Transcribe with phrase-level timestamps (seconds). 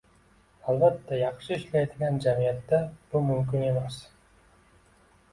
[0.71, 2.79] Albatta, yaxshi ishlaydigan jamiyatda
[3.11, 3.99] bu mumkin emas